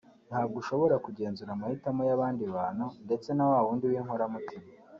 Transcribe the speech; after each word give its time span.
Ntabwo 0.29 0.55
ushobora 0.61 0.95
kugenzura 1.05 1.49
amahitamo 1.53 2.01
y’abandi 2.09 2.43
bantu 2.55 2.85
ndetse 3.05 3.29
na 3.33 3.45
wa 3.51 3.59
wundi 3.65 3.85
w’inkoramutima 3.91 4.67